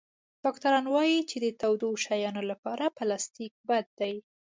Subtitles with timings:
[0.43, 4.15] ډاکټران وایي چې د تودو شیانو لپاره پلاستيک بد دی.